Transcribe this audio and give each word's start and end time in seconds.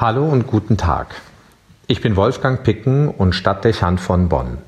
Hallo 0.00 0.28
und 0.28 0.46
guten 0.46 0.76
Tag. 0.76 1.08
Ich 1.88 2.00
bin 2.00 2.14
Wolfgang 2.14 2.62
Picken 2.62 3.08
und 3.08 3.32
Stadtdechant 3.32 4.00
von 4.00 4.28
Bonn. 4.28 4.58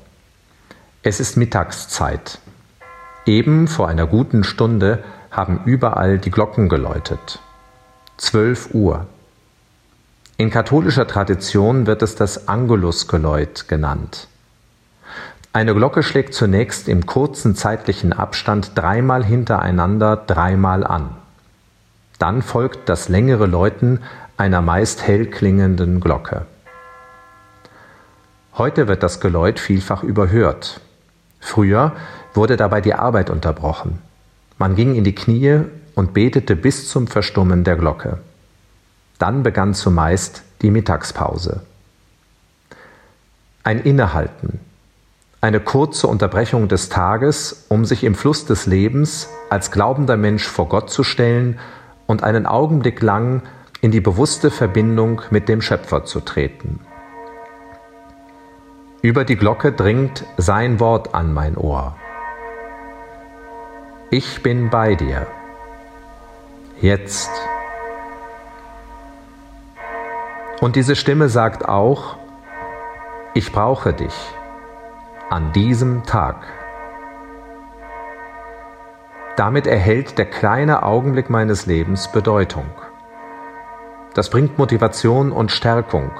Es 1.03 1.21
ist 1.21 1.37
Mittagszeit. 1.37 2.39
Eben 3.25 3.69
vor 3.69 3.87
einer 3.87 4.07
guten 4.07 4.43
Stunde 4.43 5.05
haben 5.31 5.61
überall 5.63 6.17
die 6.17 6.31
Glocken 6.31 6.67
geläutet. 6.67 7.39
12 8.17 8.73
Uhr. 8.73 9.05
In 10.35 10.49
katholischer 10.49 11.07
Tradition 11.07 11.87
wird 11.87 12.01
es 12.01 12.15
das 12.15 12.49
Angelusgeläut 12.49 13.69
genannt. 13.69 14.27
Eine 15.53 15.73
Glocke 15.73 16.03
schlägt 16.03 16.33
zunächst 16.33 16.89
im 16.89 17.05
kurzen 17.05 17.55
zeitlichen 17.55 18.11
Abstand 18.11 18.73
dreimal 18.75 19.23
hintereinander 19.23 20.17
dreimal 20.17 20.85
an. 20.85 21.15
Dann 22.19 22.43
folgt 22.43 22.87
das 22.87 23.09
längere 23.09 23.47
Läuten 23.47 24.01
einer 24.41 24.63
meist 24.63 25.03
hell 25.03 25.27
klingenden 25.27 25.99
Glocke. 25.99 26.47
Heute 28.57 28.87
wird 28.87 29.03
das 29.03 29.19
Geläut 29.19 29.59
vielfach 29.59 30.01
überhört. 30.01 30.81
Früher 31.39 31.91
wurde 32.33 32.57
dabei 32.57 32.81
die 32.81 32.95
Arbeit 32.95 33.29
unterbrochen. 33.29 33.99
Man 34.57 34.75
ging 34.75 34.95
in 34.95 35.03
die 35.03 35.13
Knie 35.13 35.59
und 35.93 36.15
betete 36.15 36.55
bis 36.55 36.89
zum 36.89 37.05
Verstummen 37.05 37.63
der 37.63 37.75
Glocke. 37.75 38.17
Dann 39.19 39.43
begann 39.43 39.75
zumeist 39.75 40.41
die 40.63 40.71
Mittagspause. 40.71 41.61
Ein 43.63 43.79
Innehalten, 43.79 44.59
eine 45.39 45.59
kurze 45.59 46.07
Unterbrechung 46.07 46.67
des 46.67 46.89
Tages, 46.89 47.67
um 47.69 47.85
sich 47.85 48.03
im 48.03 48.15
Fluss 48.15 48.45
des 48.45 48.65
Lebens 48.65 49.29
als 49.51 49.69
glaubender 49.69 50.17
Mensch 50.17 50.47
vor 50.47 50.67
Gott 50.67 50.89
zu 50.89 51.03
stellen 51.03 51.59
und 52.07 52.23
einen 52.23 52.47
Augenblick 52.47 53.03
lang 53.03 53.43
in 53.81 53.89
die 53.89 54.01
bewusste 54.01 54.51
Verbindung 54.51 55.23
mit 55.31 55.49
dem 55.49 55.61
Schöpfer 55.61 56.05
zu 56.05 56.21
treten. 56.21 56.79
Über 59.01 59.25
die 59.25 59.35
Glocke 59.35 59.71
dringt 59.71 60.23
sein 60.37 60.79
Wort 60.79 61.15
an 61.15 61.33
mein 61.33 61.57
Ohr. 61.57 61.95
Ich 64.11 64.43
bin 64.43 64.69
bei 64.69 64.93
dir. 64.93 65.25
Jetzt. 66.79 67.31
Und 70.59 70.75
diese 70.75 70.95
Stimme 70.95 71.29
sagt 71.29 71.67
auch, 71.67 72.17
ich 73.33 73.51
brauche 73.51 73.93
dich 73.93 74.13
an 75.31 75.51
diesem 75.53 76.03
Tag. 76.03 76.45
Damit 79.37 79.65
erhält 79.65 80.19
der 80.19 80.25
kleine 80.25 80.83
Augenblick 80.83 81.31
meines 81.31 81.65
Lebens 81.65 82.11
Bedeutung. 82.11 82.65
Das 84.13 84.29
bringt 84.29 84.57
Motivation 84.57 85.31
und 85.31 85.51
Stärkung, 85.51 86.11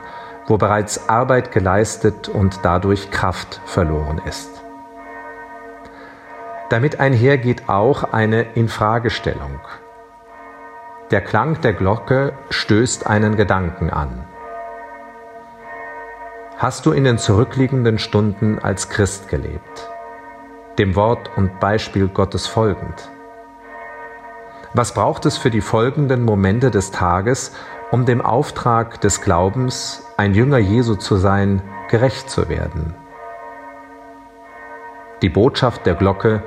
wo 0.47 0.57
bereits 0.57 1.09
Arbeit 1.09 1.51
geleistet 1.51 2.29
und 2.29 2.59
dadurch 2.63 3.11
Kraft 3.11 3.61
verloren 3.65 4.21
ist. 4.25 4.49
Damit 6.69 7.01
einhergeht 7.01 7.67
auch 7.67 8.13
eine 8.13 8.43
Infragestellung. 8.53 9.59
Der 11.11 11.19
Klang 11.19 11.59
der 11.59 11.73
Glocke 11.73 12.31
stößt 12.49 13.07
einen 13.07 13.35
Gedanken 13.35 13.89
an. 13.89 14.23
Hast 16.57 16.85
du 16.85 16.91
in 16.93 17.03
den 17.03 17.17
zurückliegenden 17.17 17.99
Stunden 17.99 18.59
als 18.59 18.87
Christ 18.87 19.27
gelebt, 19.27 19.89
dem 20.77 20.95
Wort 20.95 21.29
und 21.35 21.59
Beispiel 21.59 22.07
Gottes 22.07 22.47
folgend? 22.47 23.11
Was 24.73 24.93
braucht 24.93 25.25
es 25.25 25.37
für 25.37 25.49
die 25.49 25.59
folgenden 25.59 26.23
Momente 26.23 26.71
des 26.71 26.91
Tages, 26.91 27.53
um 27.91 28.05
dem 28.05 28.21
Auftrag 28.21 29.01
des 29.01 29.21
Glaubens, 29.21 30.03
ein 30.15 30.33
Jünger 30.33 30.57
Jesu 30.57 30.95
zu 30.95 31.17
sein, 31.17 31.61
gerecht 31.89 32.29
zu 32.29 32.47
werden. 32.47 32.95
Die 35.21 35.29
Botschaft 35.29 35.85
der 35.85 35.95
Glocke 35.95 36.41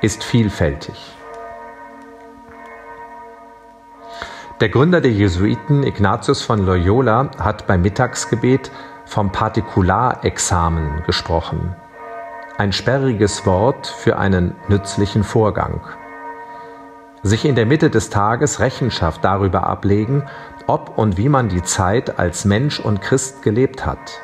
ist 0.00 0.24
vielfältig. 0.24 1.14
Der 4.60 4.70
Gründer 4.70 5.00
der 5.00 5.12
Jesuiten, 5.12 5.82
Ignatius 5.82 6.42
von 6.42 6.64
Loyola, 6.64 7.30
hat 7.38 7.66
beim 7.66 7.82
Mittagsgebet 7.82 8.70
vom 9.04 9.30
Partikularexamen 9.30 11.02
gesprochen. 11.04 11.76
Ein 12.56 12.72
sperriges 12.72 13.44
Wort 13.44 13.86
für 13.86 14.18
einen 14.18 14.54
nützlichen 14.68 15.24
Vorgang 15.24 15.80
sich 17.22 17.44
in 17.44 17.54
der 17.54 17.66
Mitte 17.66 17.88
des 17.88 18.10
Tages 18.10 18.60
Rechenschaft 18.60 19.24
darüber 19.24 19.66
ablegen, 19.66 20.24
ob 20.66 20.98
und 20.98 21.16
wie 21.16 21.28
man 21.28 21.48
die 21.48 21.62
Zeit 21.62 22.18
als 22.18 22.44
Mensch 22.44 22.80
und 22.80 23.00
Christ 23.00 23.42
gelebt 23.42 23.86
hat. 23.86 24.20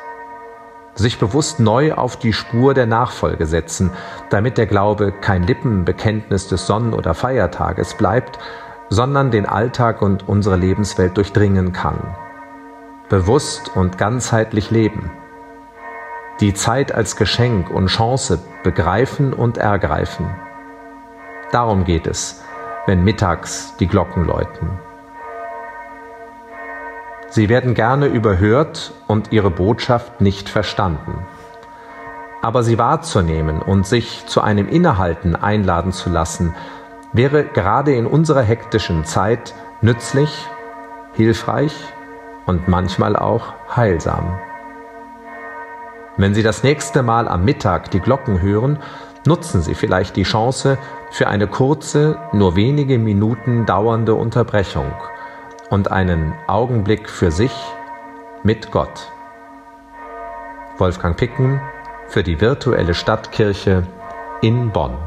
Sich 0.95 1.17
bewusst 1.17 1.59
neu 1.59 1.93
auf 1.93 2.17
die 2.17 2.33
Spur 2.33 2.73
der 2.73 2.85
Nachfolge 2.85 3.45
setzen, 3.45 3.91
damit 4.29 4.57
der 4.57 4.65
Glaube 4.65 5.13
kein 5.13 5.43
Lippenbekenntnis 5.43 6.47
des 6.49 6.67
Sonnen- 6.67 6.93
oder 6.93 7.13
Feiertages 7.13 7.93
bleibt, 7.93 8.37
sondern 8.89 9.31
den 9.31 9.45
Alltag 9.45 10.01
und 10.01 10.27
unsere 10.27 10.57
Lebenswelt 10.57 11.15
durchdringen 11.15 11.71
kann. 11.71 12.15
Bewusst 13.07 13.71
und 13.75 13.97
ganzheitlich 13.97 14.71
leben. 14.71 15.11
Die 16.41 16.53
Zeit 16.53 16.93
als 16.93 17.15
Geschenk 17.15 17.69
und 17.69 17.87
Chance 17.87 18.39
begreifen 18.63 19.33
und 19.33 19.57
ergreifen. 19.57 20.29
Darum 21.51 21.85
geht 21.85 22.07
es 22.07 22.43
wenn 22.89 23.03
mittags 23.03 23.75
die 23.79 23.85
Glocken 23.85 24.25
läuten. 24.25 24.67
Sie 27.29 27.47
werden 27.47 27.75
gerne 27.75 28.07
überhört 28.07 28.93
und 29.05 29.31
ihre 29.31 29.51
Botschaft 29.51 30.21
nicht 30.21 30.49
verstanden. 30.49 31.23
Aber 32.41 32.63
sie 32.63 32.79
wahrzunehmen 32.79 33.61
und 33.61 33.85
sich 33.85 34.25
zu 34.25 34.41
einem 34.41 34.67
Innehalten 34.67 35.35
einladen 35.35 35.91
zu 35.91 36.09
lassen, 36.09 36.55
wäre 37.13 37.43
gerade 37.43 37.93
in 37.93 38.07
unserer 38.07 38.41
hektischen 38.41 39.05
Zeit 39.05 39.53
nützlich, 39.81 40.47
hilfreich 41.13 41.75
und 42.47 42.67
manchmal 42.67 43.15
auch 43.15 43.53
heilsam. 43.75 44.39
Wenn 46.17 46.33
Sie 46.33 46.41
das 46.41 46.63
nächste 46.63 47.03
Mal 47.03 47.27
am 47.27 47.45
Mittag 47.45 47.91
die 47.91 47.99
Glocken 47.99 48.41
hören, 48.41 48.79
nutzen 49.29 49.61
Sie 49.61 49.75
vielleicht 49.75 50.15
die 50.15 50.23
Chance 50.23 50.79
für 51.11 51.27
eine 51.27 51.45
kurze, 51.45 52.17
nur 52.33 52.55
wenige 52.55 52.97
Minuten 52.97 53.67
dauernde 53.67 54.15
Unterbrechung 54.15 54.91
und 55.69 55.91
einen 55.91 56.33
Augenblick 56.47 57.07
für 57.07 57.29
sich 57.29 57.53
mit 58.41 58.71
Gott. 58.71 59.11
Wolfgang 60.79 61.15
Picken 61.15 61.61
für 62.07 62.23
die 62.23 62.41
virtuelle 62.41 62.95
Stadtkirche 62.95 63.83
in 64.41 64.71
Bonn. 64.71 64.97